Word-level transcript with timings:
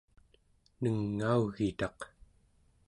nengaugitaq 0.81 1.99